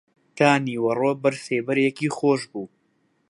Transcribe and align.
تا 0.37 0.49
نیوەڕۆ 0.65 1.11
بەر 1.23 1.35
سێبەرێکی 1.45 2.13
خۆش 2.17 2.41
بوو 2.51 2.67